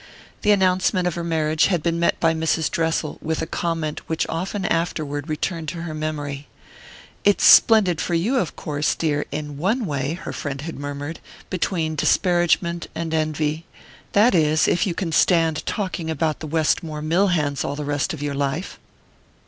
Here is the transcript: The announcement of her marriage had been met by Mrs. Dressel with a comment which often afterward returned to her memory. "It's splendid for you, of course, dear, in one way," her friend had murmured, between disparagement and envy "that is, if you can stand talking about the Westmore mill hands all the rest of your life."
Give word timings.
The 0.41 0.49
announcement 0.49 1.07
of 1.07 1.13
her 1.13 1.23
marriage 1.23 1.67
had 1.67 1.83
been 1.83 1.99
met 1.99 2.19
by 2.19 2.33
Mrs. 2.33 2.71
Dressel 2.71 3.19
with 3.21 3.43
a 3.43 3.45
comment 3.45 4.01
which 4.09 4.25
often 4.27 4.65
afterward 4.65 5.29
returned 5.29 5.67
to 5.69 5.83
her 5.83 5.93
memory. 5.93 6.47
"It's 7.23 7.45
splendid 7.45 8.01
for 8.01 8.15
you, 8.15 8.37
of 8.37 8.55
course, 8.55 8.95
dear, 8.95 9.25
in 9.31 9.57
one 9.57 9.85
way," 9.85 10.13
her 10.15 10.33
friend 10.33 10.61
had 10.61 10.79
murmured, 10.79 11.19
between 11.51 11.93
disparagement 11.93 12.87
and 12.95 13.13
envy 13.13 13.67
"that 14.13 14.33
is, 14.33 14.67
if 14.67 14.87
you 14.87 14.95
can 14.95 15.11
stand 15.11 15.63
talking 15.67 16.09
about 16.09 16.39
the 16.39 16.47
Westmore 16.47 17.03
mill 17.03 17.27
hands 17.27 17.63
all 17.63 17.75
the 17.75 17.85
rest 17.85 18.11
of 18.11 18.23
your 18.23 18.33
life." 18.33 18.79